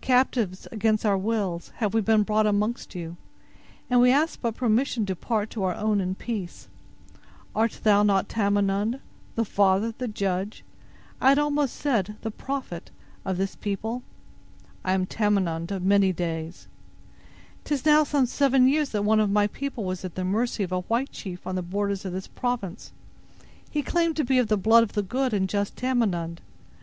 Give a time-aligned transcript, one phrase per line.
[0.00, 3.18] "Captives against our wills, have we been brought amongst you;
[3.90, 6.68] and we ask but permission to depart to our own in peace.
[7.54, 10.64] Art thou not Tamenund—the father, the judge,
[11.20, 14.02] I had almost said, the prophet—of this people?"
[14.82, 16.68] "I am Tamenund of many days."
[17.64, 20.72] "'Tis now some seven years that one of thy people was at the mercy of
[20.72, 22.92] a white chief on the borders of this province.
[23.70, 26.40] He claimed to be of the blood of the good and just Tamenund.